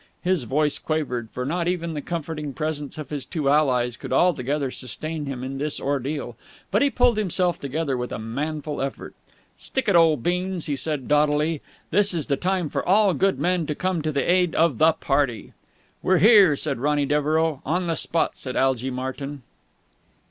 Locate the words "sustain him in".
4.71-5.59